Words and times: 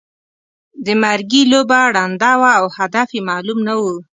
د 0.85 0.87
مرګي 1.01 1.41
لوبه 1.51 1.79
ړنده 1.95 2.31
وه 2.39 2.51
او 2.59 2.65
هدف 2.77 3.09
یې 3.15 3.21
معلوم 3.29 3.59
نه 3.67 3.73
وو. 3.81 3.95